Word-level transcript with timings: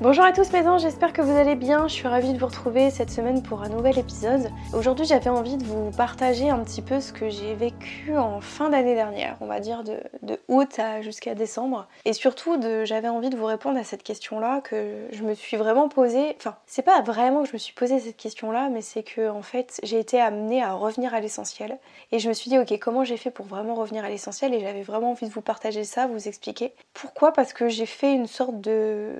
Bonjour 0.00 0.24
à 0.24 0.32
tous 0.32 0.52
mes 0.52 0.64
j'espère 0.78 1.12
que 1.12 1.22
vous 1.22 1.36
allez 1.36 1.54
bien. 1.54 1.86
Je 1.86 1.92
suis 1.92 2.08
ravie 2.08 2.32
de 2.32 2.38
vous 2.38 2.46
retrouver 2.46 2.90
cette 2.90 3.10
semaine 3.10 3.44
pour 3.44 3.62
un 3.62 3.68
nouvel 3.68 3.96
épisode. 3.96 4.50
Aujourd'hui 4.72 5.06
j'avais 5.06 5.30
envie 5.30 5.56
de 5.56 5.62
vous 5.62 5.92
partager 5.92 6.50
un 6.50 6.58
petit 6.64 6.82
peu 6.82 7.00
ce 7.00 7.12
que 7.12 7.30
j'ai 7.30 7.54
vécu 7.54 8.16
en 8.18 8.40
fin 8.40 8.70
d'année 8.70 8.96
dernière, 8.96 9.36
on 9.40 9.46
va 9.46 9.60
dire 9.60 9.84
de, 9.84 10.40
août 10.48 10.80
jusqu'à 11.00 11.36
décembre. 11.36 11.86
Et 12.04 12.12
surtout 12.12 12.60
j'avais 12.82 13.06
envie 13.06 13.30
de 13.30 13.36
vous 13.36 13.44
répondre 13.44 13.78
à 13.78 13.84
cette 13.84 14.02
question-là 14.02 14.62
que 14.62 15.06
je 15.12 15.22
me 15.22 15.32
suis 15.32 15.56
vraiment 15.56 15.88
posée. 15.88 16.34
Enfin, 16.38 16.56
c'est 16.66 16.82
pas 16.82 17.00
vraiment 17.00 17.42
que 17.44 17.48
je 17.50 17.52
me 17.52 17.58
suis 17.58 17.72
posé 17.72 18.00
cette 18.00 18.16
question-là, 18.16 18.70
mais 18.70 18.82
c'est 18.82 19.04
que 19.04 19.30
en 19.30 19.42
fait 19.42 19.78
j'ai 19.84 20.00
été 20.00 20.20
amenée 20.20 20.60
à 20.60 20.72
revenir 20.72 21.14
à 21.14 21.20
l'essentiel. 21.20 21.78
Et 22.10 22.18
je 22.18 22.28
me 22.28 22.34
suis 22.34 22.50
dit 22.50 22.58
ok 22.58 22.76
comment 22.80 23.04
j'ai 23.04 23.16
fait 23.16 23.30
pour 23.30 23.46
vraiment 23.46 23.76
revenir 23.76 24.04
à 24.04 24.08
l'essentiel? 24.08 24.54
Et 24.54 24.60
j'avais 24.60 24.82
vraiment 24.82 25.12
envie 25.12 25.28
de 25.28 25.32
vous 25.32 25.40
partager 25.40 25.84
ça, 25.84 26.08
vous 26.08 26.26
expliquer. 26.26 26.74
Pourquoi? 26.94 27.32
Parce 27.32 27.52
que 27.52 27.68
j'ai 27.68 27.86
fait 27.86 28.12
une 28.12 28.26
sorte 28.26 28.60
de 28.60 29.12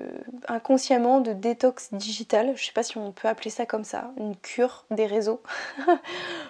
consciemment 0.65 1.21
de 1.21 1.31
détox 1.31 1.93
digital. 1.93 2.53
Je 2.55 2.65
sais 2.65 2.71
pas 2.71 2.81
si 2.81 2.97
on 2.97 3.11
peut 3.11 3.27
appeler 3.27 3.51
ça 3.51 3.67
comme 3.67 3.83
ça, 3.83 4.09
une 4.17 4.35
cure 4.35 4.85
des 4.89 5.05
réseaux. 5.05 5.43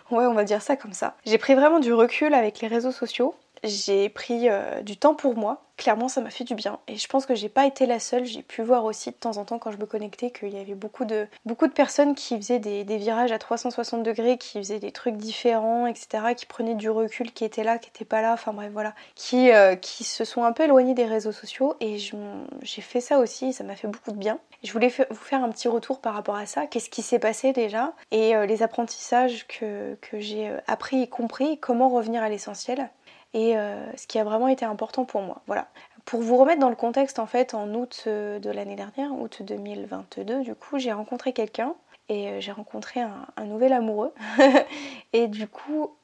ouais, 0.09 0.25
on 0.25 0.33
va 0.33 0.45
dire 0.45 0.61
ça 0.61 0.77
comme 0.77 0.93
ça. 0.93 1.17
J'ai 1.25 1.37
pris 1.37 1.53
vraiment 1.53 1.79
du 1.79 1.91
recul 1.91 2.33
avec 2.33 2.61
les 2.61 2.69
réseaux 2.69 2.93
sociaux. 2.93 3.35
J'ai 3.65 4.07
pris 4.07 4.47
euh, 4.47 4.81
du 4.83 4.95
temps 4.95 5.15
pour 5.15 5.35
moi 5.35 5.64
clairement 5.77 6.07
ça 6.07 6.21
m'a 6.21 6.29
fait 6.29 6.43
du 6.43 6.55
bien. 6.55 6.79
Et 6.87 6.95
je 6.95 7.07
pense 7.07 7.25
que 7.25 7.35
j'ai 7.35 7.49
pas 7.49 7.65
été 7.65 7.85
la 7.85 7.99
seule. 7.99 8.25
J'ai 8.25 8.41
pu 8.41 8.61
voir 8.61 8.85
aussi 8.85 9.11
de 9.11 9.15
temps 9.15 9.37
en 9.37 9.45
temps 9.45 9.59
quand 9.59 9.71
je 9.71 9.77
me 9.77 9.85
connectais 9.85 10.31
qu'il 10.31 10.49
y 10.49 10.59
avait 10.59 10.75
beaucoup 10.75 11.05
de, 11.05 11.27
beaucoup 11.45 11.67
de 11.67 11.73
personnes 11.73 12.15
qui 12.15 12.35
faisaient 12.37 12.59
des, 12.59 12.83
virages 12.97 13.31
à 13.31 13.39
360 13.39 14.03
degrés 14.03 14.37
qui 14.37 14.57
faisaient 14.57 14.79
des 14.79 14.91
trucs 14.91 15.17
différents 15.17 15.85
etc 15.85 16.33
qui 16.35 16.45
prenaient 16.45 16.75
du 16.75 16.89
recul 16.89 17.31
qui 17.33 17.43
étaient 17.43 17.63
là 17.63 17.77
qui 17.77 17.89
étaient 17.89 18.05
pas 18.05 18.21
là. 18.21 18.33
Enfin 18.33 18.53
bref 18.53 18.71
voilà. 18.71 18.93
Qui, 19.15 19.51
euh, 19.51 19.75
qui 19.75 20.03
se 20.03 20.25
sont 20.25 20.43
un 20.43 20.51
peu 20.51 20.63
éloignés 20.63 20.93
des 20.93 21.05
réseaux 21.05 21.31
sociaux. 21.31 21.75
Et 21.79 21.97
j'ai 21.97 22.81
fait 22.81 23.01
ça 23.01 23.19
aussi 23.19 23.53
ça 23.53 23.63
m'a 23.63 23.75
fait 23.75 23.87
beaucoup 23.87 24.11
de 24.11 24.17
bien. 24.17 24.39
Je 24.63 24.71
voulais 24.71 24.87
vous 24.87 25.15
faire 25.15 25.43
un 25.43 25.49
petit 25.49 25.67
retour 25.67 25.99
par 25.99 26.15
rapport 26.15 26.35
à 26.35 26.45
ça. 26.45 26.65
Qu'est-ce 26.65 26.89
qui 26.89 27.03
s'est 27.03 27.19
passé 27.19 27.53
déjà? 27.53 27.93
Et 28.11 28.35
euh, 28.35 28.45
les 28.45 28.63
apprentissages 28.63 29.45
que, 29.47 29.95
que 30.01 30.19
j'ai 30.19 30.49
euh, 30.49 30.59
appris 30.65 31.03
et 31.03 31.07
compris. 31.07 31.59
Comment 31.59 31.89
revenir 31.89 32.23
à 32.23 32.29
l'essentiel? 32.29 32.89
Et 33.35 33.57
euh, 33.57 33.85
ce 33.97 34.07
qui 34.07 34.17
a 34.17 34.23
vraiment 34.23 34.47
été 34.47 34.65
important 34.65 35.03
pour 35.03 35.21
moi. 35.21 35.41
Voilà. 35.45 35.67
Pour 36.05 36.21
vous 36.21 36.37
remettre 36.37 36.61
dans 36.61 36.69
le 36.69 36.75
contexte, 36.75 37.19
en 37.19 37.25
fait, 37.25 37.53
en 37.53 37.73
août 37.73 38.05
euh, 38.07 38.39
de 38.39 38.49
l'année 38.49 38.77
dernière, 38.77 39.11
août 39.11 39.41
2022, 39.43 40.41
du 40.41 40.55
coup, 40.55 40.79
j'ai 40.79 40.93
rencontré 40.93 41.33
quelqu'un 41.33 41.75
et 42.07 42.29
euh, 42.29 42.39
j'ai 42.39 42.53
rencontré 42.53 43.01
un, 43.01 43.45
nouvel 43.45 43.73
amoureux. 43.73 44.13
Et 45.13 45.27
du 45.27 45.47
coup 45.47 45.95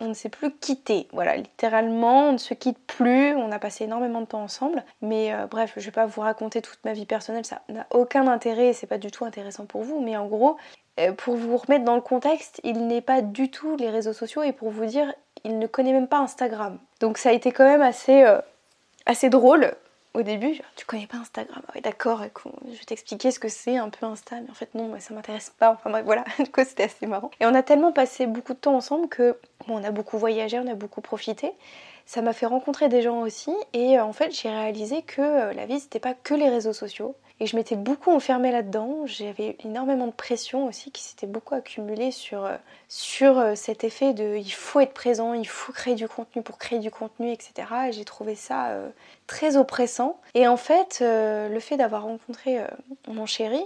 on 0.00 0.08
ne 0.08 0.14
s'est 0.14 0.28
plus 0.28 0.54
quitté 0.54 1.08
voilà 1.12 1.36
littéralement 1.36 2.28
on 2.28 2.32
ne 2.32 2.38
se 2.38 2.54
quitte 2.54 2.78
plus. 2.86 3.34
On 3.34 3.50
a 3.50 3.58
passé 3.58 3.84
énormément 3.84 4.20
de 4.20 4.26
temps 4.26 4.42
ensemble. 4.42 4.84
Mais 5.00 5.32
bref 5.50 5.72
je 5.76 5.86
vais 5.86 5.90
pas 5.90 6.06
vous 6.06 6.20
raconter 6.20 6.60
toute 6.60 6.78
ma 6.84 6.92
vie 6.92 7.06
personnelle. 7.06 7.46
Ça 7.46 7.62
n'a 7.70 7.86
aucun 7.90 8.28
intérêt 8.28 8.68
et 8.68 8.72
c'est 8.72 8.86
pas 8.86 8.98
du 8.98 9.10
tout 9.10 9.24
intéressant 9.24 9.64
pour 9.64 9.82
vous. 9.82 10.00
Mais 10.00 10.16
en 10.16 10.26
gros 10.26 10.58
pour 11.16 11.36
vous 11.36 11.56
remettre 11.56 11.84
dans 11.84 11.94
le 11.94 12.02
contexte 12.02 12.60
il 12.62 12.86
n'est 12.86 13.00
pas 13.00 13.22
du 13.22 13.50
tout 13.50 13.76
les 13.76 13.90
réseaux 13.90 14.12
sociaux. 14.12 14.42
Et 14.42 14.52
pour 14.52 14.70
vous 14.70 14.84
dire 14.84 15.12
il 15.44 15.58
ne 15.58 15.66
connaît 15.66 15.92
même 15.92 16.08
pas 16.08 16.18
Instagram. 16.18 16.78
Donc 17.00 17.18
ça 17.18 17.30
a 17.30 17.32
été 17.32 17.52
quand 17.52 17.64
même 17.64 17.82
assez, 17.82 18.22
euh, 18.22 18.40
assez 19.06 19.30
drôle 19.30 19.74
au 20.14 20.22
début. 20.22 20.60
tu 20.76 20.86
connais 20.86 21.06
pas 21.06 21.18
Instagram? 21.18 21.62
Ah 21.74 21.80
d'accord, 21.80 22.22
je 22.66 22.78
vais 22.78 22.84
t'expliquer 22.84 23.30
ce 23.30 23.38
que 23.38 23.48
c'est 23.48 23.76
un 23.76 23.88
peu 23.88 24.06
Insta, 24.06 24.36
mais 24.40 24.50
en 24.50 24.54
fait 24.54 24.74
non, 24.74 24.92
ça 24.98 25.14
m'intéresse 25.14 25.52
pas. 25.58 25.70
Enfin 25.70 25.90
bref, 25.90 26.04
voilà, 26.04 26.24
du 26.38 26.50
coup 26.50 26.62
c'était 26.64 26.84
assez 26.84 27.06
marrant. 27.06 27.30
Et 27.40 27.46
on 27.46 27.54
a 27.54 27.62
tellement 27.62 27.92
passé 27.92 28.26
beaucoup 28.26 28.54
de 28.54 28.58
temps 28.58 28.74
ensemble 28.74 29.08
que 29.08 29.36
bon, 29.66 29.78
on 29.78 29.84
a 29.84 29.90
beaucoup 29.90 30.18
voyagé, 30.18 30.58
on 30.58 30.66
a 30.66 30.74
beaucoup 30.74 31.00
profité. 31.00 31.52
Ça 32.06 32.22
m'a 32.22 32.32
fait 32.32 32.46
rencontrer 32.46 32.88
des 32.88 33.02
gens 33.02 33.20
aussi, 33.20 33.52
et 33.74 33.98
euh, 33.98 34.04
en 34.04 34.12
fait 34.12 34.32
j'ai 34.32 34.48
réalisé 34.48 35.02
que 35.02 35.20
euh, 35.20 35.52
la 35.52 35.66
vie 35.66 35.78
c'était 35.78 36.00
pas 36.00 36.14
que 36.14 36.34
les 36.34 36.48
réseaux 36.48 36.72
sociaux. 36.72 37.14
Et 37.40 37.46
je 37.46 37.54
m'étais 37.54 37.76
beaucoup 37.76 38.10
enfermée 38.10 38.50
là-dedans. 38.50 39.06
J'avais 39.06 39.56
énormément 39.64 40.06
de 40.06 40.12
pression 40.12 40.66
aussi 40.66 40.90
qui 40.90 41.02
s'était 41.02 41.28
beaucoup 41.28 41.54
accumulée 41.54 42.10
sur, 42.10 42.44
euh, 42.44 42.56
sur 42.88 43.38
euh, 43.38 43.54
cet 43.54 43.84
effet 43.84 44.12
de 44.12 44.36
il 44.36 44.50
faut 44.50 44.80
être 44.80 44.92
présent, 44.92 45.34
il 45.34 45.46
faut 45.46 45.72
créer 45.72 45.94
du 45.94 46.08
contenu 46.08 46.42
pour 46.42 46.58
créer 46.58 46.80
du 46.80 46.90
contenu, 46.90 47.30
etc. 47.30 47.52
Et 47.88 47.92
j'ai 47.92 48.04
trouvé 48.04 48.34
ça 48.34 48.70
euh, 48.70 48.88
très 49.28 49.56
oppressant. 49.56 50.20
Et 50.34 50.48
en 50.48 50.56
fait, 50.56 50.98
le 51.00 51.60
fait 51.60 51.76
d'avoir 51.76 52.02
rencontré 52.02 52.58
mon 53.06 53.26
chéri, 53.26 53.60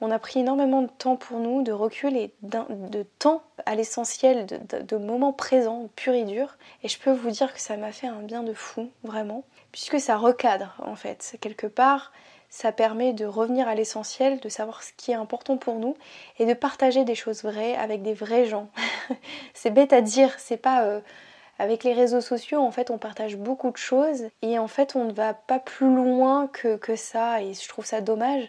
on 0.00 0.10
a 0.10 0.18
pris 0.18 0.40
énormément 0.40 0.82
de 0.82 0.88
temps 0.88 1.16
pour 1.16 1.38
nous, 1.38 1.62
de 1.62 1.72
recul 1.72 2.16
et 2.16 2.32
de 2.42 3.06
temps 3.18 3.42
à 3.64 3.74
l'essentiel, 3.74 4.46
de, 4.46 4.96
moments 4.96 5.32
présents, 5.32 5.88
purs 5.96 6.14
et 6.14 6.24
durs. 6.24 6.56
Et 6.82 6.88
je 6.88 6.98
peux 6.98 7.12
vous 7.12 7.30
dire 7.30 7.54
que 7.54 7.60
ça 7.60 7.76
m'a 7.76 7.92
fait 7.92 8.08
un 8.08 8.20
bien 8.20 8.42
de 8.42 8.52
fou, 8.52 8.90
vraiment, 9.02 9.44
puisque 9.72 10.00
ça 10.00 10.16
recadre 10.16 10.74
en 10.84 10.96
fait. 10.96 11.36
Quelque 11.40 11.66
part, 11.66 12.12
ça 12.54 12.70
permet 12.70 13.12
de 13.12 13.26
revenir 13.26 13.66
à 13.66 13.74
l'essentiel, 13.74 14.38
de 14.38 14.48
savoir 14.48 14.84
ce 14.84 14.92
qui 14.96 15.10
est 15.10 15.16
important 15.16 15.56
pour 15.56 15.74
nous 15.80 15.96
et 16.38 16.46
de 16.46 16.54
partager 16.54 17.04
des 17.04 17.16
choses 17.16 17.42
vraies 17.42 17.74
avec 17.74 18.02
des 18.02 18.14
vrais 18.14 18.46
gens. 18.46 18.68
c'est 19.54 19.72
bête 19.72 19.92
à 19.92 20.00
dire, 20.00 20.32
c'est 20.38 20.56
pas 20.56 20.84
euh, 20.84 21.00
avec 21.58 21.82
les 21.82 21.92
réseaux 21.92 22.20
sociaux 22.20 22.60
en 22.60 22.70
fait 22.70 22.92
on 22.92 22.98
partage 22.98 23.36
beaucoup 23.36 23.72
de 23.72 23.76
choses 23.76 24.28
et 24.42 24.60
en 24.60 24.68
fait 24.68 24.94
on 24.94 25.02
ne 25.02 25.12
va 25.12 25.34
pas 25.34 25.58
plus 25.58 25.92
loin 25.92 26.46
que, 26.46 26.76
que 26.76 26.94
ça 26.94 27.42
et 27.42 27.54
je 27.54 27.68
trouve 27.68 27.86
ça 27.86 28.00
dommage. 28.00 28.48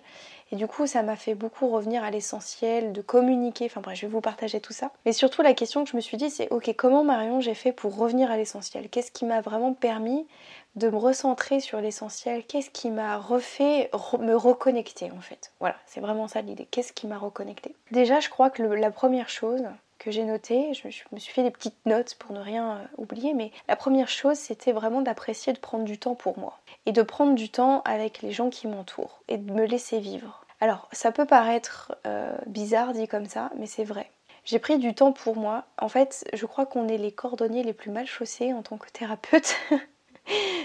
Et 0.52 0.56
du 0.56 0.68
coup, 0.68 0.86
ça 0.86 1.02
m'a 1.02 1.16
fait 1.16 1.34
beaucoup 1.34 1.68
revenir 1.68 2.04
à 2.04 2.12
l'essentiel, 2.12 2.94
de 2.94 3.02
communiquer. 3.02 3.66
Enfin 3.66 3.82
bref, 3.82 3.98
je 3.98 4.06
vais 4.06 4.12
vous 4.12 4.22
partager 4.22 4.60
tout 4.60 4.74
ça. 4.74 4.92
Mais 5.06 5.14
surtout, 5.14 5.42
la 5.42 5.54
question 5.54 5.84
que 5.84 5.90
je 5.90 5.96
me 5.96 6.02
suis 6.02 6.18
dit, 6.18 6.30
c'est 6.30 6.52
ok, 6.52 6.74
comment 6.78 7.04
Marion 7.04 7.42
j'ai 7.42 7.56
fait 7.56 7.72
pour 7.72 7.98
revenir 7.98 8.30
à 8.30 8.38
l'essentiel? 8.38 8.90
Qu'est-ce 8.90 9.12
qui 9.12 9.26
m'a 9.26 9.42
vraiment 9.42 9.74
permis 9.74 10.28
de 10.76 10.90
me 10.90 10.98
recentrer 10.98 11.60
sur 11.60 11.82
l'essentiel? 11.82 12.44
Qu'est-ce 12.46 12.70
qui 12.70 12.92
m'a 12.92 13.18
refait 13.18 13.90
me 14.20 14.36
reconnecter 14.36 15.12
en 15.12 15.22
fait? 15.22 15.52
Voilà, 15.60 15.76
c'est 15.88 16.02
vraiment 16.02 16.28
ça 16.28 16.42
l'idée. 16.42 16.68
Qu'est-ce 16.70 16.94
qui 16.94 17.08
m'a 17.08 17.18
reconnecté 17.18 17.76
Déjà, 17.92 18.20
je 18.20 18.30
crois 18.30 18.50
que 18.50 18.62
la 18.62 18.92
première 18.92 19.30
chose 19.30 19.64
que 20.00 20.12
j'ai 20.12 20.24
notée, 20.24 20.74
je, 20.74 20.88
me 21.12 21.20
suis 21.20 21.34
fait 21.34 21.44
des 21.44 21.52
petites 21.52 21.86
notes 21.86 22.16
pour 22.16 22.34
ne 22.34 22.40
rien 22.40 22.78
euh, 22.78 22.84
oublier, 22.98 23.34
mais 23.34 23.52
la 23.68 23.76
première 23.76 24.10
chose, 24.10 24.38
c'était 24.38 24.72
vraiment 24.72 25.02
d'apprécier 25.02 25.54
de 25.54 25.60
prendre 25.60 25.86
du 25.86 25.98
temps 25.98 26.16
pour 26.16 26.38
moi 26.38 26.60
et 26.86 26.92
de 26.92 27.02
prendre 27.02 27.36
du 27.36 27.50
temps 27.50 27.82
avec 27.86 28.22
les 28.22 28.32
gens 28.32 28.50
qui 28.50 28.68
m'entourent 28.68 29.22
et 29.28 29.38
de 29.38 29.52
me 29.52 29.66
laisser 29.66 30.00
vivre. 30.00 30.46
Alors, 30.62 30.88
ça 30.92 31.12
peut 31.12 31.26
paraître 31.26 31.96
euh, 32.08 32.36
bizarre 32.48 32.94
dit 32.94 33.08
comme 33.08 33.26
ça, 33.26 33.52
mais 33.58 33.68
c'est 33.68 33.84
vrai. 33.84 34.10
J'ai 34.46 34.60
pris 34.60 34.78
du 34.78 34.94
temps 34.94 35.12
pour 35.12 35.36
moi. 35.36 35.66
En 35.80 35.90
fait, 35.90 36.24
je 36.34 36.46
crois 36.46 36.66
qu'on 36.66 36.88
est 36.88 36.98
les 36.98 37.12
cordonniers 37.12 37.64
les 37.64 37.74
plus 37.74 37.92
mal 37.92 38.06
chaussés 38.06 38.54
en 38.54 38.62
tant 38.62 38.78
que 38.78 38.90
thérapeute. 38.90 39.56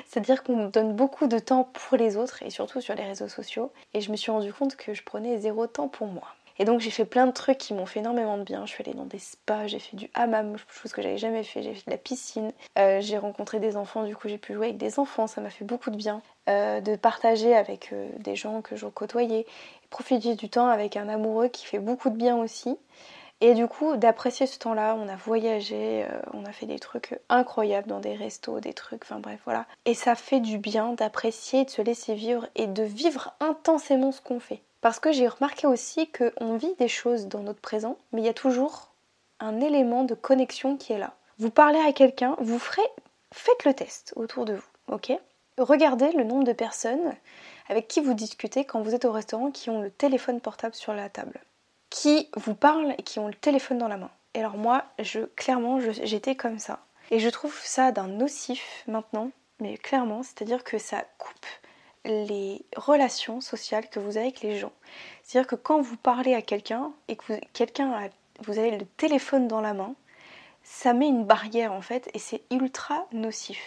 C'est-à-dire 0.07 0.43
qu'on 0.43 0.69
donne 0.69 0.95
beaucoup 0.95 1.27
de 1.27 1.39
temps 1.39 1.65
pour 1.73 1.97
les 1.97 2.17
autres 2.17 2.43
et 2.43 2.51
surtout 2.51 2.81
sur 2.81 2.95
les 2.95 3.05
réseaux 3.05 3.29
sociaux. 3.29 3.73
Et 3.95 4.01
je 4.01 4.11
me 4.11 4.17
suis 4.17 4.31
rendu 4.31 4.53
compte 4.53 4.77
que 4.77 4.93
je 4.93 5.03
prenais 5.03 5.39
zéro 5.39 5.67
temps 5.67 5.89
pour 5.89 6.09
moi. 6.09 6.35
Et 6.61 6.67
donc 6.67 6.81
j'ai 6.81 6.91
fait 6.91 7.07
plein 7.07 7.27
de 7.27 7.33
trucs 7.33 7.57
qui 7.57 7.73
m'ont 7.73 7.87
fait 7.87 8.01
énormément 8.01 8.37
de 8.37 8.43
bien. 8.43 8.67
Je 8.67 8.73
suis 8.73 8.85
allée 8.85 8.93
dans 8.93 9.07
des 9.07 9.19
spas, 9.19 9.67
j'ai 9.67 9.79
fait 9.79 9.97
du 9.97 10.11
hammam, 10.13 10.57
chose 10.69 10.93
que 10.93 11.01
j'avais 11.01 11.17
jamais 11.17 11.43
fait. 11.43 11.63
J'ai 11.63 11.73
fait 11.73 11.87
de 11.87 11.91
la 11.91 11.97
piscine. 11.97 12.53
Euh, 12.79 13.01
j'ai 13.01 13.17
rencontré 13.17 13.61
des 13.61 13.79
enfants, 13.79 14.05
du 14.05 14.15
coup 14.15 14.29
j'ai 14.29 14.37
pu 14.37 14.53
jouer 14.53 14.67
avec 14.67 14.77
des 14.77 14.99
enfants, 14.99 15.27
ça 15.27 15.41
m'a 15.41 15.49
fait 15.49 15.65
beaucoup 15.65 15.91
de 15.91 15.97
bien. 15.97 16.21
Euh, 16.51 16.83
de 16.83 16.97
partager 16.97 17.57
avec 17.57 17.95
euh, 17.95 18.11
des 18.19 18.37
gens 18.37 18.61
que 18.61 18.77
je 18.77 18.85
côtoyais. 18.85 19.47
Profiter 19.89 20.35
du 20.35 20.51
temps 20.51 20.69
avec 20.69 20.99
un 20.99 21.09
amoureux 21.09 21.49
qui 21.49 21.65
fait 21.65 21.79
beaucoup 21.79 22.11
de 22.11 22.17
bien 22.17 22.37
aussi. 22.37 22.77
Et 23.41 23.55
du 23.55 23.67
coup, 23.67 23.97
d'apprécier 23.97 24.47
ce 24.47 24.59
temps-là, 24.59 24.95
on 25.01 25.09
a 25.09 25.17
voyagé, 25.17 26.05
on 26.35 26.45
a 26.45 26.53
fait 26.53 26.67
des 26.67 26.79
trucs 26.79 27.19
incroyables 27.31 27.89
dans 27.89 28.01
des 28.01 28.15
restos, 28.15 28.61
des 28.61 28.75
trucs, 28.75 29.05
enfin 29.05 29.19
bref, 29.19 29.41
voilà. 29.47 29.65
Et 29.87 29.95
ça 29.95 30.15
fait 30.15 30.41
du 30.41 30.59
bien 30.59 30.93
d'apprécier, 30.93 31.65
de 31.65 31.71
se 31.71 31.81
laisser 31.81 32.13
vivre 32.13 32.47
et 32.55 32.67
de 32.67 32.83
vivre 32.83 33.33
intensément 33.41 34.13
ce 34.13 34.21
qu'on 34.21 34.41
fait. 34.41 34.61
Parce 34.81 34.99
que 34.99 35.13
j'ai 35.13 35.29
remarqué 35.29 35.67
aussi 35.67 36.11
qu'on 36.11 36.57
vit 36.57 36.75
des 36.79 36.89
choses 36.89 37.27
dans 37.27 37.41
notre 37.41 37.61
présent, 37.61 37.99
mais 38.13 38.23
il 38.23 38.25
y 38.25 38.31
a 38.31 38.35
toujours 38.35 38.91
un 39.39 39.61
élément 39.61 40.05
de 40.05 40.15
connexion 40.15 40.77
qui 40.77 40.93
est 40.93 40.99
là. 40.99 41.15
Vous 41.39 41.51
parlez 41.51 41.79
à 41.79 41.93
quelqu'un, 41.93 42.37
vous 42.39 42.59
ferez, 42.59 42.87
faites 43.33 43.65
le 43.65 43.75
test 43.75 44.13
autour 44.17 44.45
de 44.45 44.55
vous, 44.55 44.69
ok? 44.89 45.13
Regardez 45.59 46.13
le 46.13 46.25
nombre 46.25 46.45
de 46.45 46.53
personnes 46.53 47.15
avec 47.69 47.89
qui 47.89 48.01
vous 48.01 48.15
discutez 48.15 48.65
quand 48.65 48.83
vous 48.83 48.95
êtes 48.95 49.05
au 49.05 49.13
restaurant 49.13 49.51
qui 49.51 49.71
ont 49.71 49.83
le 49.83 49.91
téléphone 49.91 50.41
portable 50.41 50.75
sur 50.75 50.95
la 50.95 51.09
table, 51.09 51.39
qui 51.91 52.29
vous 52.37 52.55
parlent 52.55 52.95
et 52.99 53.03
qui 53.03 53.19
ont 53.19 53.29
le 53.29 53.35
téléphone 53.35 53.79
dans 53.79 53.89
la 53.89 53.97
main. 53.97 54.11
Et 54.35 54.41
alors 54.41 54.57
moi, 54.57 54.85
je 54.99 55.21
clairement, 55.21 55.79
j'étais 55.81 56.35
comme 56.35 56.59
ça. 56.59 56.81
Et 57.11 57.19
je 57.19 57.29
trouve 57.29 57.59
ça 57.63 57.93
d'un 57.93 58.07
nocif 58.07 58.85
maintenant, 58.87 59.31
mais 59.61 59.77
clairement, 59.77 60.23
c'est-à-dire 60.23 60.65
que 60.65 60.79
ça 60.79 61.05
coupe 61.19 61.47
les 62.05 62.65
relations 62.77 63.41
sociales 63.41 63.89
que 63.89 64.01
vous 64.01 64.17
avez 64.17 64.27
avec 64.27 64.41
les 64.41 64.59
gens. 64.59 64.73
C'est-à-dire 65.23 65.49
que 65.49 65.57
quand 65.57 65.81
vous 65.81 65.97
parlez 65.97 66.35
à 66.35 66.43
quelqu'un 66.43 66.93
et 67.09 67.17
que 67.17 67.35
quelqu'un 67.53 68.09
vous 68.41 68.59
avez 68.59 68.77
le 68.77 68.87
téléphone 68.87 69.49
dans 69.49 69.61
la 69.61 69.75
main, 69.75 69.95
ça 70.63 70.93
met 70.93 71.09
une 71.09 71.25
barrière 71.25 71.73
en 71.73 71.81
fait 71.81 72.11
et 72.15 72.19
c'est 72.19 72.43
ultra 72.51 73.07
nocif. 73.13 73.61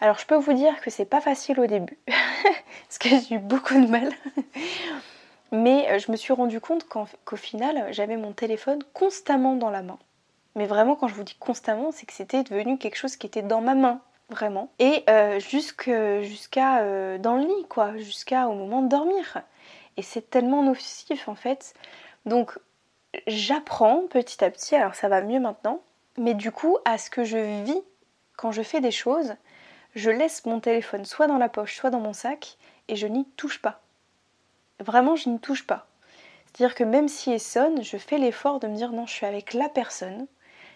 Alors 0.00 0.18
je 0.18 0.26
peux 0.26 0.36
vous 0.36 0.52
dire 0.52 0.80
que 0.80 0.90
c'est 0.90 1.04
pas 1.04 1.20
facile 1.20 1.60
au 1.60 1.66
début 1.66 1.98
parce 2.06 2.98
que 2.98 3.08
j'ai 3.08 3.36
eu 3.36 3.38
beaucoup 3.38 3.74
de 3.74 3.86
mal. 3.86 4.12
Mais 5.52 5.90
euh, 5.90 5.98
je 5.98 6.10
me 6.10 6.16
suis 6.16 6.32
rendu 6.32 6.60
compte 6.60 6.86
qu'au 6.88 7.36
final 7.36 7.92
j'avais 7.92 8.16
mon 8.16 8.32
téléphone 8.32 8.82
constamment 8.92 9.56
dans 9.56 9.70
la 9.70 9.82
main. 9.82 9.98
Mais 10.56 10.66
vraiment 10.66 10.96
quand 10.96 11.08
je 11.08 11.14
vous 11.14 11.24
dis 11.24 11.36
constamment 11.38 11.90
c'est 11.92 12.06
que 12.06 12.12
c'était 12.12 12.42
devenu 12.42 12.78
quelque 12.78 12.96
chose 12.96 13.16
qui 13.16 13.26
était 13.26 13.42
dans 13.42 13.60
ma 13.60 13.74
main 13.74 14.00
vraiment. 14.28 14.70
Et 14.78 15.04
euh, 15.08 15.38
jusqu'à 15.40 16.80
euh, 16.80 17.18
dans 17.18 17.36
le 17.36 17.42
lit 17.42 17.66
quoi, 17.68 17.96
jusqu'à 17.98 18.48
au 18.48 18.54
moment 18.54 18.82
de 18.82 18.88
dormir. 18.88 19.42
Et 19.96 20.02
c'est 20.02 20.30
tellement 20.30 20.62
nocif 20.62 21.28
en 21.28 21.34
fait. 21.34 21.74
Donc 22.24 22.58
j'apprends 23.26 24.06
petit 24.08 24.42
à 24.44 24.50
petit, 24.50 24.74
alors 24.74 24.94
ça 24.94 25.08
va 25.08 25.22
mieux 25.22 25.40
maintenant, 25.40 25.80
mais 26.16 26.34
du 26.34 26.50
coup, 26.50 26.78
à 26.84 26.98
ce 26.98 27.10
que 27.10 27.24
je 27.24 27.62
vis 27.64 27.82
quand 28.36 28.52
je 28.52 28.62
fais 28.62 28.80
des 28.80 28.90
choses, 28.90 29.34
je 29.94 30.10
laisse 30.10 30.44
mon 30.46 30.60
téléphone 30.60 31.04
soit 31.04 31.26
dans 31.26 31.38
la 31.38 31.48
poche, 31.48 31.76
soit 31.76 31.90
dans 31.90 32.00
mon 32.00 32.12
sac, 32.12 32.56
et 32.88 32.96
je 32.96 33.06
n'y 33.06 33.24
touche 33.36 33.60
pas. 33.60 33.80
Vraiment, 34.80 35.16
je 35.16 35.28
n'y 35.28 35.38
touche 35.38 35.66
pas. 35.66 35.86
C'est-à-dire 36.46 36.74
que 36.74 36.84
même 36.84 37.08
si 37.08 37.30
elle 37.30 37.40
sonne, 37.40 37.82
je 37.82 37.96
fais 37.96 38.18
l'effort 38.18 38.60
de 38.60 38.66
me 38.68 38.76
dire 38.76 38.92
non, 38.92 39.06
je 39.06 39.12
suis 39.12 39.26
avec 39.26 39.54
la 39.54 39.68
personne, 39.68 40.26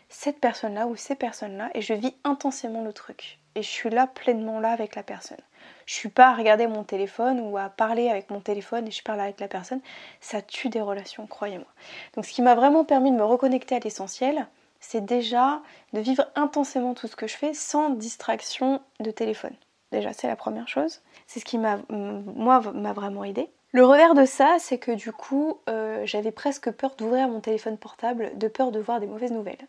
cette 0.09 0.41
personne-là 0.41 0.87
ou 0.87 0.97
ces 0.97 1.15
personnes-là, 1.15 1.71
et 1.75 1.83
je 1.83 1.95
vis 1.95 2.15
intensément 2.25 2.83
le 2.83 2.93
truc. 2.93 3.39
Et 3.55 3.63
je 3.63 3.69
suis 3.69 3.91
là 3.91 4.07
pleinement 4.07 4.61
là 4.61 4.71
avec 4.71 4.95
la 4.95 5.03
personne. 5.03 5.41
Je 5.87 5.95
suis 5.95 6.09
pas 6.09 6.29
à 6.29 6.35
regarder 6.35 6.67
mon 6.67 6.85
téléphone 6.85 7.41
ou 7.41 7.57
à 7.57 7.69
parler 7.69 8.11
avec 8.11 8.31
mon 8.31 8.41
téléphone 8.41 8.87
et 8.87 8.91
je 8.91 9.03
parle 9.03 9.21
avec 9.21 9.41
la 9.41 9.49
personne. 9.49 9.81
Ça 10.21 10.43
tue 10.43 10.69
des 10.69 10.81
relations, 10.81 11.27
croyez-moi. 11.27 11.67
Donc 12.15 12.27
ce 12.27 12.33
qui 12.33 12.43
m'a 12.43 12.55
vraiment 12.55 12.85
permis 12.85 13.11
de 13.11 13.17
me 13.17 13.25
reconnecter 13.25 13.77
à 13.77 13.79
l'essentiel, 13.79 14.47
c'est 14.81 15.05
déjà 15.05 15.63
de 15.95 16.01
vivre 16.01 16.27
intensément 16.35 16.95
tout 16.95 17.09
ce 17.09 17.17
que 17.17 17.27
je 17.27 17.37
fais 17.37 17.55
sans 17.55 17.91
distraction 17.91 18.83
de 19.01 19.11
téléphone. 19.11 19.55
Déjà, 19.93 20.13
c'est 20.13 20.29
la 20.29 20.37
première 20.37 20.69
chose. 20.69 21.01
C'est 21.27 21.41
ce 21.41 21.45
qui 21.45 21.59
m'a, 21.59 21.79
moi, 21.89 22.61
m'a 22.75 22.93
vraiment 22.93 23.25
aidé. 23.25 23.49
Le 23.77 23.85
revers 23.85 24.15
de 24.15 24.25
ça, 24.25 24.57
c'est 24.59 24.79
que 24.79 24.91
du 24.91 25.13
coup, 25.13 25.59
euh, 25.69 26.01
j'avais 26.07 26.31
presque 26.31 26.71
peur 26.71 26.95
d'ouvrir 26.97 27.29
mon 27.29 27.41
téléphone 27.41 27.77
portable, 27.77 28.31
de 28.39 28.49
peur 28.49 28.73
de 28.73 28.81
voir 28.81 29.01
des 29.01 29.07
mauvaises 29.07 29.33
nouvelles. 29.33 29.69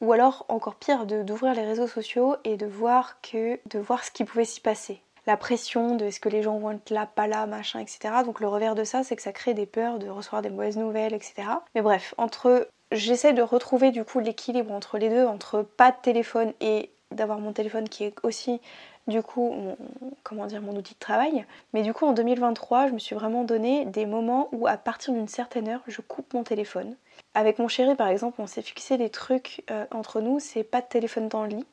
Ou 0.00 0.12
alors, 0.12 0.44
encore 0.48 0.74
pire, 0.74 1.06
d'ouvrir 1.06 1.54
les 1.54 1.62
réseaux 1.62 1.86
sociaux 1.86 2.34
et 2.42 2.56
de 2.56 2.66
voir 2.66 3.20
que, 3.20 3.60
de 3.66 3.78
voir 3.78 4.02
ce 4.02 4.10
qui 4.10 4.24
pouvait 4.24 4.44
s'y 4.44 4.60
passer. 4.60 5.02
La 5.28 5.36
pression 5.36 5.94
de 5.94 6.06
est-ce 6.06 6.18
que 6.18 6.28
les 6.28 6.42
gens 6.42 6.58
vont 6.58 6.72
être 6.72 6.90
là, 6.90 7.06
pas 7.06 7.28
là, 7.28 7.46
machin, 7.46 7.78
etc. 7.78 8.12
Donc 8.24 8.40
le 8.40 8.48
revers 8.48 8.74
de 8.74 8.82
ça, 8.82 9.04
c'est 9.04 9.14
que 9.14 9.22
ça 9.22 9.30
crée 9.30 9.54
des 9.54 9.66
peurs 9.66 10.00
de 10.00 10.08
recevoir 10.08 10.42
des 10.42 10.50
mauvaises 10.50 10.76
nouvelles, 10.76 11.14
etc. 11.14 11.46
Mais 11.76 11.80
bref, 11.80 12.12
entre 12.18 12.66
j'essaie 12.90 13.34
de 13.34 13.42
retrouver 13.42 13.92
du 13.92 14.04
coup 14.04 14.18
l'équilibre 14.18 14.72
entre 14.72 14.98
les 14.98 15.10
deux, 15.10 15.26
entre 15.26 15.62
pas 15.62 15.92
de 15.92 15.96
téléphone 16.02 16.52
et 16.60 16.90
d'avoir 17.14 17.38
mon 17.38 17.52
téléphone 17.52 17.88
qui 17.88 18.04
est 18.04 18.14
aussi 18.22 18.60
du 19.06 19.22
coup 19.22 19.52
mon, 19.52 19.76
comment 20.22 20.46
mon 20.62 20.76
outil 20.76 20.94
de 20.94 20.98
travail. 20.98 21.44
Mais 21.72 21.82
du 21.82 21.92
coup 21.92 22.06
en 22.06 22.12
2023, 22.12 22.88
je 22.88 22.92
me 22.92 22.98
suis 22.98 23.14
vraiment 23.14 23.44
donné 23.44 23.84
des 23.86 24.06
moments 24.06 24.48
où 24.52 24.66
à 24.66 24.76
partir 24.76 25.14
d'une 25.14 25.28
certaine 25.28 25.68
heure, 25.68 25.82
je 25.86 26.00
coupe 26.00 26.32
mon 26.34 26.42
téléphone. 26.42 26.96
Avec 27.34 27.58
mon 27.58 27.68
chéri 27.68 27.94
par 27.94 28.08
exemple, 28.08 28.40
on 28.40 28.46
s'est 28.46 28.62
fixé 28.62 28.96
des 28.96 29.10
trucs 29.10 29.62
euh, 29.70 29.86
entre 29.90 30.20
nous, 30.20 30.40
c'est 30.40 30.64
pas 30.64 30.80
de 30.80 30.86
téléphone 30.86 31.28
dans 31.28 31.42
le 31.44 31.50
lit, 31.50 31.66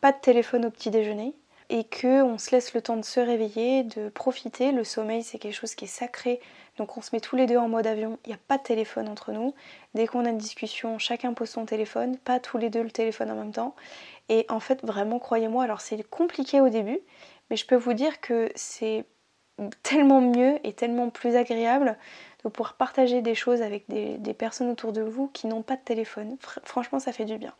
pas 0.00 0.12
de 0.12 0.18
téléphone 0.18 0.66
au 0.66 0.70
petit 0.70 0.90
déjeuner, 0.90 1.34
et 1.72 1.84
que 1.84 2.22
on 2.22 2.36
se 2.36 2.50
laisse 2.50 2.74
le 2.74 2.82
temps 2.82 2.98
de 2.98 3.04
se 3.04 3.18
réveiller, 3.18 3.82
de 3.82 4.10
profiter. 4.10 4.72
Le 4.72 4.84
sommeil, 4.84 5.22
c'est 5.22 5.38
quelque 5.38 5.54
chose 5.54 5.74
qui 5.74 5.86
est 5.86 5.88
sacré. 5.88 6.38
Donc 6.76 6.98
on 6.98 7.00
se 7.00 7.10
met 7.14 7.20
tous 7.20 7.34
les 7.34 7.46
deux 7.46 7.56
en 7.56 7.68
mode 7.68 7.86
avion, 7.86 8.18
il 8.24 8.28
n'y 8.28 8.34
a 8.34 8.38
pas 8.46 8.58
de 8.58 8.62
téléphone 8.62 9.08
entre 9.08 9.32
nous. 9.32 9.54
Dès 9.94 10.06
qu'on 10.06 10.26
a 10.26 10.28
une 10.28 10.38
discussion, 10.38 10.98
chacun 10.98 11.32
pose 11.32 11.48
son 11.48 11.64
téléphone, 11.64 12.18
pas 12.18 12.40
tous 12.40 12.58
les 12.58 12.68
deux 12.68 12.82
le 12.82 12.90
téléphone 12.90 13.30
en 13.30 13.36
même 13.36 13.52
temps. 13.52 13.74
Et 14.28 14.44
en 14.50 14.60
fait, 14.60 14.84
vraiment, 14.84 15.18
croyez-moi, 15.18 15.64
alors 15.64 15.80
c'est 15.80 16.02
compliqué 16.08 16.60
au 16.60 16.68
début, 16.68 17.00
mais 17.50 17.56
je 17.56 17.66
peux 17.66 17.76
vous 17.76 17.94
dire 17.94 18.20
que 18.20 18.50
c'est 18.54 19.06
tellement 19.82 20.20
mieux 20.20 20.58
et 20.64 20.74
tellement 20.74 21.08
plus 21.08 21.36
agréable 21.36 21.96
de 22.44 22.48
pouvoir 22.48 22.74
partager 22.74 23.22
des 23.22 23.34
choses 23.34 23.62
avec 23.62 23.84
des, 23.88 24.34
personnes 24.34 24.70
autour 24.70 24.92
de 24.92 25.02
vous 25.02 25.28
qui 25.28 25.46
n'ont 25.46 25.62
pas 25.62 25.76
de 25.76 25.82
téléphone. 25.82 26.36
franchement, 26.64 26.98
ça 26.98 27.12
fait 27.12 27.24
du 27.24 27.36
bien. 27.38 27.52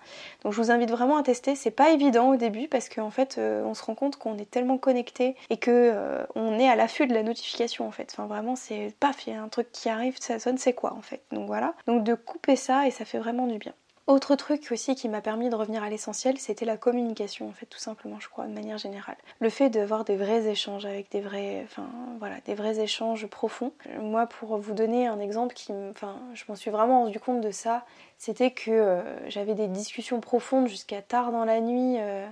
Donc 0.43 0.53
je 0.53 0.61
vous 0.61 0.71
invite 0.71 0.91
vraiment 0.91 1.17
à 1.17 1.23
tester. 1.23 1.55
C'est 1.55 1.71
pas 1.71 1.91
évident 1.91 2.31
au 2.31 2.37
début 2.37 2.67
parce 2.67 2.89
qu'en 2.89 3.11
fait, 3.11 3.37
euh, 3.39 3.63
on 3.65 3.75
se 3.75 3.85
rend 3.85 3.95
compte 3.95 4.17
qu'on 4.17 4.39
est 4.39 4.51
tellement 4.51 4.79
connecté 4.79 5.37
et 5.51 5.59
que 5.59 5.71
euh, 5.71 6.25
est 6.59 6.69
à 6.69 6.77
l'affût 6.77 7.07
de 7.07 7.15
la 7.15 7.23
notification 7.23 7.87
en 7.87 7.91
fait. 7.91 8.09
Enfin 8.13 8.27
vraiment, 8.27 8.57
c'est 8.57 8.95
paf, 9.01 9.27
il 9.27 9.35
y 9.35 9.37
a 9.37 9.43
un 9.43 9.49
truc 9.49 9.71
qui 9.73 9.89
arrive, 9.89 10.17
ça 10.19 10.39
sonne, 10.39 10.59
c'est 10.59 10.73
quoi 10.73 10.95
en 10.95 11.03
fait? 11.03 11.23
Donc 11.31 11.47
voilà. 11.47 11.75
Donc 11.87 12.05
de 12.05 12.15
couper 12.15 12.57
ça 12.57 12.87
et 12.87 12.91
ça 12.91 13.05
fait 13.05 13.19
vraiment 13.19 13.47
du 13.47 13.59
bien. 13.59 13.75
Autre 14.09 14.35
truc 14.35 14.67
aussi 14.73 14.97
qui 14.97 15.09
m'a 15.09 15.21
permis 15.21 15.49
de 15.49 15.55
revenir 15.55 15.85
à 15.85 15.89
l'essentiel, 15.89 16.37
c'était 16.39 16.65
la 16.65 16.77
communication, 16.77 17.49
en 17.49 17.53
fait, 17.53 17.67
tout 17.67 17.79
simplement, 17.79 18.19
je 18.19 18.29
crois, 18.29 18.47
de 18.47 18.53
manière 18.53 18.77
générale. 18.77 19.17
Le 19.39 19.49
fait 19.49 19.71
d'avoir 19.71 20.05
des 20.05 20.17
vrais 20.17 20.49
échanges 20.49 20.87
avec 20.87 21.11
des 21.13 21.21
vrais, 21.21 21.63
enfin, 21.65 21.89
voilà, 22.19 22.41
des 22.45 22.55
vrais 22.55 22.81
échanges 22.81 23.27
profonds. 23.29 23.73
Moi, 24.01 24.27
pour 24.27 24.57
vous 24.59 24.75
donner 24.75 25.07
un 25.07 25.21
exemple 25.21 25.55
qui, 25.55 25.73
enfin, 25.91 26.21
je 26.35 26.43
m'en 26.49 26.57
suis 26.57 26.71
vraiment 26.71 27.05
rendu 27.05 27.21
compte 27.21 27.41
de 27.41 27.53
ça, 27.53 27.85
c'était 28.19 28.51
que 28.51 28.73
euh, 28.73 29.31
j'avais 29.31 29.55
des 29.55 29.69
discussions 29.69 30.21
profondes 30.21 30.67
jusqu'à 30.67 31.01
tard 31.01 31.31
dans 31.31 31.45
la 31.45 31.61
nuit, 31.61 31.97
euh, 32.01 32.27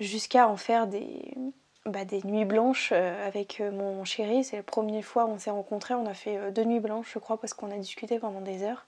jusqu'à 0.00 0.48
en 0.48 0.56
faire 0.56 0.86
des, 0.86 1.34
bah, 1.86 2.04
des 2.04 2.22
nuits 2.24 2.44
blanches 2.44 2.90
euh, 2.92 3.26
avec 3.26 3.60
mon 3.60 4.04
chéri. 4.04 4.44
C'est 4.44 4.56
la 4.56 4.62
première 4.62 5.04
fois 5.04 5.24
où 5.24 5.30
on 5.30 5.38
s'est 5.38 5.50
rencontrés. 5.50 5.94
On 5.94 6.06
a 6.06 6.14
fait 6.14 6.50
deux 6.52 6.64
nuits 6.64 6.80
blanches, 6.80 7.12
je 7.14 7.18
crois, 7.18 7.40
parce 7.40 7.54
qu'on 7.54 7.70
a 7.70 7.76
discuté 7.76 8.18
pendant 8.18 8.40
des 8.40 8.62
heures 8.62 8.86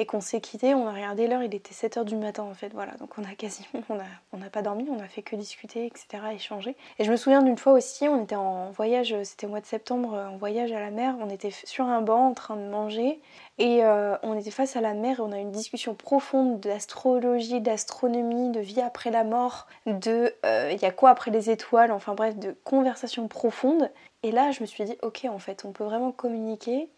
et 0.00 0.06
qu'on 0.06 0.22
s'est 0.22 0.40
quitté, 0.40 0.74
on 0.74 0.86
a 0.86 0.92
regardé 0.92 1.26
l'heure, 1.26 1.42
il 1.42 1.54
était 1.54 1.74
7h 1.74 2.04
du 2.04 2.16
matin 2.16 2.44
en 2.44 2.54
fait, 2.54 2.72
voilà, 2.72 2.92
donc 2.92 3.10
on 3.18 3.24
a 3.24 3.34
quasiment, 3.34 3.84
on 3.90 3.96
n'a 3.96 4.04
on 4.32 4.40
a 4.40 4.48
pas 4.48 4.62
dormi, 4.62 4.88
on 4.90 4.98
a 4.98 5.06
fait 5.06 5.20
que 5.20 5.36
discuter, 5.36 5.84
etc., 5.84 6.22
échanger. 6.34 6.74
Et 6.98 7.04
je 7.04 7.10
me 7.10 7.16
souviens 7.16 7.42
d'une 7.42 7.58
fois 7.58 7.74
aussi, 7.74 8.08
on 8.08 8.22
était 8.22 8.36
en 8.36 8.70
voyage, 8.70 9.14
c'était 9.24 9.46
au 9.46 9.50
mois 9.50 9.60
de 9.60 9.66
septembre, 9.66 10.14
en 10.14 10.38
voyage 10.38 10.72
à 10.72 10.80
la 10.80 10.90
mer, 10.90 11.14
on 11.20 11.28
était 11.28 11.50
sur 11.50 11.84
un 11.84 12.00
banc 12.00 12.28
en 12.28 12.34
train 12.34 12.56
de 12.56 12.66
manger, 12.66 13.20
et 13.58 13.84
euh, 13.84 14.16
on 14.22 14.38
était 14.38 14.50
face 14.50 14.74
à 14.74 14.80
la 14.80 14.94
mer 14.94 15.18
et 15.18 15.22
on 15.22 15.32
a 15.32 15.36
eu 15.36 15.42
une 15.42 15.50
discussion 15.50 15.94
profonde 15.94 16.60
d'astrologie, 16.60 17.60
d'astronomie, 17.60 18.50
de 18.50 18.60
vie 18.60 18.80
après 18.80 19.10
la 19.10 19.22
mort, 19.22 19.66
de 19.84 20.34
euh, 20.46 20.70
il 20.72 20.80
y 20.80 20.86
a 20.86 20.92
quoi 20.92 21.10
après 21.10 21.30
les 21.30 21.50
étoiles, 21.50 21.92
enfin 21.92 22.14
bref, 22.14 22.29
de 22.38 22.56
conversations 22.64 23.28
profondes. 23.28 23.90
Et 24.22 24.32
là, 24.32 24.50
je 24.50 24.60
me 24.60 24.66
suis 24.66 24.84
dit, 24.84 24.96
ok, 25.02 25.26
en 25.28 25.38
fait, 25.38 25.64
on 25.64 25.72
peut 25.72 25.84
vraiment 25.84 26.12
communiquer 26.12 26.88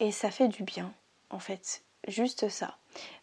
et 0.00 0.12
ça 0.12 0.30
fait 0.30 0.48
du 0.48 0.62
bien, 0.62 0.92
en 1.30 1.38
fait 1.38 1.82
juste 2.08 2.48
ça. 2.48 2.76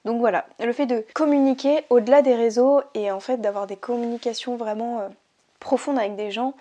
Donc 0.05 0.19
voilà, 0.19 0.45
le 0.59 0.71
fait 0.73 0.85
de 0.85 1.05
communiquer 1.13 1.83
au-delà 1.89 2.21
des 2.21 2.35
réseaux 2.35 2.81
et 2.93 3.11
en 3.11 3.19
fait 3.19 3.37
d'avoir 3.37 3.67
des 3.67 3.75
communications 3.75 4.55
vraiment 4.55 4.99
euh, 4.99 5.09
profondes 5.59 5.97
avec 5.97 6.15
des 6.15 6.31
gens, 6.31 6.53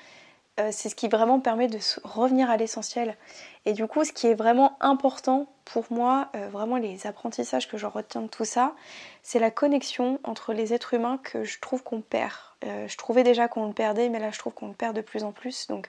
euh, 0.61 0.69
c'est 0.71 0.89
ce 0.89 0.95
qui 0.95 1.09
vraiment 1.09 1.41
permet 1.41 1.69
de 1.69 1.79
revenir 2.05 2.51
à 2.51 2.57
l'essentiel. 2.57 3.17
Et 3.65 3.73
du 3.73 3.87
coup, 3.87 4.05
ce 4.05 4.13
qui 4.13 4.27
est 4.27 4.35
vraiment 4.35 4.77
important 4.81 5.47
pour 5.65 5.85
moi, 5.91 6.29
euh, 6.35 6.49
vraiment 6.49 6.77
les 6.77 7.07
apprentissages 7.07 7.69
que 7.69 7.77
je 7.77 7.87
retiens 7.87 8.23
de 8.23 8.29
tout 8.29 8.45
ça, 8.45 8.75
c'est 9.23 9.39
la 9.39 9.51
connexion 9.51 10.19
entre 10.25 10.53
les 10.53 10.73
êtres 10.73 10.95
humains 10.95 11.19
que 11.23 11.45
je 11.45 11.61
trouve 11.61 11.83
qu'on 11.83 12.01
perd. 12.01 12.52
Je 12.63 12.97
trouvais 12.97 13.23
déjà 13.23 13.49
qu'on 13.49 13.67
le 13.67 13.73
perdait, 13.73 14.09
mais 14.09 14.19
là 14.19 14.31
je 14.31 14.39
trouve 14.39 14.55
qu'on 14.55 14.69
le 14.69 14.75
perd 14.75 14.97
de 14.97 15.01
plus 15.01 15.25
en 15.25 15.33
plus. 15.33 15.67
Donc 15.69 15.89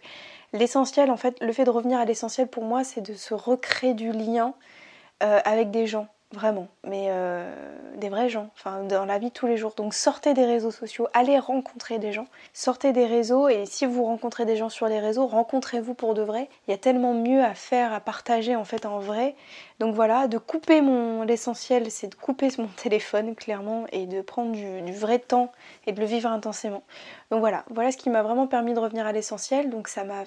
l'essentiel, 0.54 1.12
en 1.12 1.18
fait, 1.18 1.40
le 1.42 1.54
fait 1.54 1.66
de 1.66 1.70
revenir 1.70 2.00
à 2.00 2.06
l'essentiel 2.06 2.48
pour 2.48 2.64
moi, 2.64 2.84
c'est 2.84 3.02
de 3.02 3.14
se 3.14 3.34
recréer 3.34 3.94
du 3.94 4.12
lien 4.12 4.54
avec 5.20 5.72
des 5.72 5.88
gens 5.88 6.08
vraiment, 6.34 6.68
mais 6.84 7.08
euh, 7.10 7.54
des 7.96 8.10
vrais 8.10 8.28
gens, 8.28 8.50
enfin 8.56 8.84
dans 8.84 9.06
la 9.06 9.20
vie 9.20 9.32
tous 9.32 9.46
les 9.46 9.56
jours. 9.56 9.74
Donc 9.78 9.94
sortez 9.94 10.34
des 10.34 10.46
réseaux 10.46 10.72
sociaux, 10.72 11.08
allez 11.14 11.38
rencontrer 11.38 12.00
des 12.00 12.12
gens, 12.12 12.28
sortez 12.54 12.92
des 12.92 13.06
réseaux 13.06 13.48
et 13.48 13.66
si 13.66 13.86
vous 13.86 14.04
rencontrez 14.04 14.46
des 14.46 14.56
gens 14.56 14.70
sur 14.70 14.88
les 14.88 15.00
réseaux, 15.00 15.28
rencontrez-vous 15.28 15.94
pour 15.94 16.16
de 16.16 16.24
vrai. 16.24 16.50
Il 16.68 16.72
y 16.72 16.74
a 16.74 16.78
tellement 16.78 17.14
mieux 17.14 17.44
à 17.44 17.54
faire, 17.54 17.94
à 17.94 18.00
partager 18.00 18.56
en 18.56 18.66
fait 18.66 18.86
en 18.86 19.00
vrai. 19.00 19.36
Donc 19.80 19.94
voilà, 19.96 20.28
de 20.28 20.38
couper 20.40 20.82
mon 20.82 21.22
l'essentiel, 21.24 21.92
c'est 21.92 22.08
de 22.08 22.16
couper 22.16 22.50
mon 22.58 22.68
téléphone 22.76 23.36
clairement 23.36 23.86
et 23.92 24.08
de 24.08 24.22
prendre 24.22 24.52
du, 24.52 24.82
du 24.82 24.94
vrai 24.94 25.20
temps 25.20 25.52
et 25.86 25.92
de 25.92 26.00
le 26.00 26.06
vivre 26.08 26.30
intensément. 26.30 26.84
Donc 27.32 27.42
voilà, 27.42 27.64
voilà 27.70 27.92
ce 27.92 27.98
qui 27.98 28.10
m'a 28.10 28.24
vraiment 28.24 28.48
permis 28.48 28.74
de 28.74 28.80
revenir 28.80 29.06
à 29.06 29.12
l'essentiel. 29.12 29.70
Donc 29.70 29.88
ça 29.88 30.04
m'a 30.04 30.24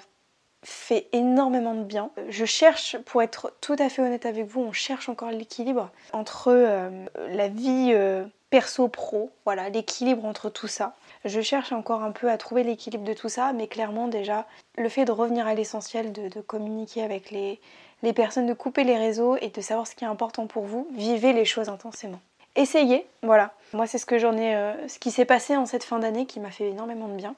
fait 0.63 1.07
énormément 1.11 1.73
de 1.73 1.83
bien. 1.83 2.09
Je 2.29 2.45
cherche, 2.45 2.97
pour 2.99 3.21
être 3.21 3.53
tout 3.61 3.75
à 3.79 3.89
fait 3.89 4.01
honnête 4.01 4.25
avec 4.25 4.45
vous, 4.45 4.61
on 4.61 4.71
cherche 4.71 5.09
encore 5.09 5.31
l'équilibre 5.31 5.89
entre 6.13 6.49
euh, 6.49 7.05
la 7.29 7.47
vie 7.47 7.91
euh, 7.93 8.25
perso-pro, 8.49 9.31
voilà, 9.45 9.69
l'équilibre 9.69 10.25
entre 10.25 10.49
tout 10.49 10.67
ça. 10.67 10.95
Je 11.25 11.41
cherche 11.41 11.71
encore 11.71 12.03
un 12.03 12.11
peu 12.11 12.29
à 12.29 12.37
trouver 12.37 12.63
l'équilibre 12.63 13.03
de 13.03 13.13
tout 13.13 13.29
ça, 13.29 13.53
mais 13.53 13.67
clairement 13.67 14.07
déjà, 14.07 14.45
le 14.77 14.89
fait 14.89 15.05
de 15.05 15.11
revenir 15.11 15.47
à 15.47 15.53
l'essentiel, 15.53 16.11
de, 16.13 16.41
communiquer 16.41 17.03
avec 17.03 17.31
les, 17.31 17.59
les 18.03 18.13
personnes, 18.13 18.47
de 18.47 18.53
couper 18.53 18.83
les 18.83 18.97
réseaux 18.97 19.35
et 19.37 19.49
de 19.49 19.61
savoir 19.61 19.87
ce 19.87 19.95
qui 19.95 20.05
est 20.05 20.07
important 20.07 20.47
pour 20.47 20.63
vous, 20.63 20.87
vivez 20.91 21.33
les 21.33 21.45
choses 21.45 21.69
intensément. 21.69 22.19
Essayez, 22.55 23.05
voilà. 23.21 23.53
Moi, 23.73 23.85
c'est 23.85 23.99
ce 23.99 24.05
que 24.05 24.17
j'en 24.17 24.35
ai, 24.35 24.55
euh, 24.55 24.87
ce 24.87 24.97
qui 24.97 25.11
s'est 25.11 25.25
passé 25.25 25.55
en 25.55 25.67
cette 25.67 25.83
fin 25.83 25.99
d'année 25.99 26.25
qui 26.25 26.39
m'a 26.39 26.49
fait 26.49 26.69
énormément 26.69 27.07
de 27.07 27.15
bien. 27.15 27.35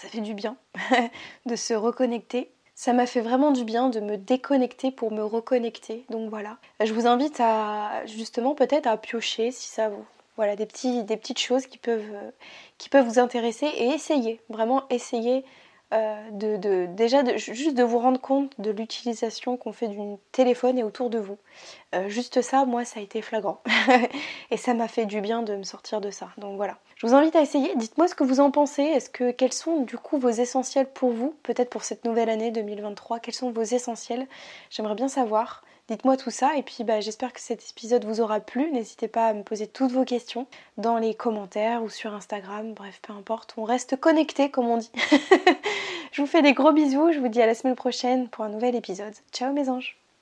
Ça 0.00 0.08
fait 0.08 0.20
du 0.20 0.34
bien 0.34 0.56
de 1.46 1.56
se 1.56 1.74
reconnecter. 1.74 2.50
Ça 2.74 2.94
m'a 2.94 3.06
fait 3.06 3.20
vraiment 3.20 3.50
du 3.50 3.64
bien 3.64 3.90
de 3.90 4.00
me 4.00 4.16
déconnecter 4.16 4.90
pour 4.90 5.12
me 5.12 5.22
reconnecter. 5.22 6.04
Donc 6.08 6.30
voilà. 6.30 6.56
Je 6.82 6.94
vous 6.94 7.06
invite 7.06 7.38
à 7.40 8.06
justement 8.06 8.54
peut-être 8.54 8.86
à 8.86 8.96
piocher 8.96 9.50
si 9.50 9.68
ça 9.68 9.90
vous. 9.90 10.04
Voilà, 10.36 10.56
des, 10.56 10.64
des 10.64 11.16
petites 11.18 11.38
choses 11.38 11.66
qui 11.66 11.76
peuvent, 11.76 12.14
qui 12.78 12.88
peuvent 12.88 13.04
vous 13.04 13.18
intéresser 13.18 13.66
et 13.66 13.88
essayer, 13.88 14.40
vraiment 14.48 14.84
essayer 14.88 15.44
euh, 15.92 16.30
de, 16.30 16.86
déjà 16.86 17.24
juste 17.36 17.74
de 17.74 17.82
vous 17.82 17.98
rendre 17.98 18.20
compte 18.20 18.52
de 18.60 18.70
l'utilisation 18.70 19.56
qu'on 19.56 19.72
fait 19.72 19.88
du 19.88 19.98
téléphone 20.30 20.78
et 20.78 20.84
autour 20.84 21.10
de 21.10 21.18
vous. 21.18 21.36
Euh, 21.94 22.08
juste 22.08 22.42
ça, 22.42 22.64
moi, 22.64 22.84
ça 22.84 23.00
a 23.00 23.02
été 23.02 23.22
flagrant. 23.22 23.60
et 24.52 24.56
ça 24.56 24.74
m'a 24.74 24.86
fait 24.86 25.06
du 25.06 25.20
bien 25.20 25.42
de 25.42 25.56
me 25.56 25.64
sortir 25.64 26.00
de 26.00 26.10
ça. 26.10 26.28
Donc 26.38 26.56
voilà. 26.56 26.78
Je 26.94 27.06
vous 27.06 27.14
invite 27.14 27.34
à 27.34 27.40
essayer. 27.40 27.74
Dites-moi 27.74 28.06
ce 28.06 28.14
que 28.14 28.22
vous 28.22 28.38
en 28.38 28.50
pensez. 28.52 28.82
Est-ce 28.82 29.10
que 29.10 29.32
quels 29.32 29.52
sont 29.52 29.80
du 29.80 29.96
coup 29.96 30.18
vos 30.18 30.28
essentiels 30.28 30.86
pour 30.86 31.10
vous, 31.10 31.34
peut-être 31.42 31.70
pour 31.70 31.82
cette 31.82 32.04
nouvelle 32.04 32.28
année 32.28 32.52
2023 32.52 33.18
Quels 33.18 33.34
sont 33.34 33.50
vos 33.50 33.62
essentiels? 33.62 34.28
J'aimerais 34.70 34.94
bien 34.94 35.08
savoir. 35.08 35.64
Dites-moi 35.90 36.16
tout 36.16 36.30
ça 36.30 36.56
et 36.56 36.62
puis 36.62 36.84
bah, 36.84 37.00
j'espère 37.00 37.32
que 37.32 37.40
cet 37.40 37.68
épisode 37.68 38.04
vous 38.04 38.20
aura 38.20 38.38
plu. 38.38 38.70
N'hésitez 38.70 39.08
pas 39.08 39.26
à 39.26 39.32
me 39.32 39.42
poser 39.42 39.66
toutes 39.66 39.90
vos 39.90 40.04
questions 40.04 40.46
dans 40.76 40.98
les 40.98 41.14
commentaires 41.14 41.82
ou 41.82 41.88
sur 41.88 42.14
Instagram. 42.14 42.74
Bref, 42.74 43.00
peu 43.02 43.12
importe, 43.12 43.54
on 43.56 43.64
reste 43.64 43.96
connecté 43.96 44.52
comme 44.52 44.68
on 44.68 44.76
dit. 44.76 44.92
je 46.12 46.22
vous 46.22 46.28
fais 46.28 46.42
des 46.42 46.52
gros 46.52 46.70
bisous. 46.70 47.10
Je 47.12 47.18
vous 47.18 47.26
dis 47.26 47.42
à 47.42 47.46
la 47.46 47.56
semaine 47.56 47.74
prochaine 47.74 48.28
pour 48.28 48.44
un 48.44 48.50
nouvel 48.50 48.76
épisode. 48.76 49.14
Ciao 49.32 49.52
mes 49.52 49.68
anges 49.68 49.98